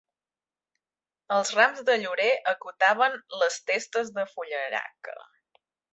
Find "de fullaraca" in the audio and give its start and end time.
4.17-5.17